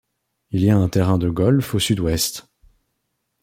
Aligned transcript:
Il 0.49 0.63
y 0.63 0.71
a 0.71 0.75
un 0.75 0.89
terrain 0.89 1.19
de 1.19 1.29
golf 1.29 1.75
au 1.75 1.79
sud-ouest. 1.79 2.47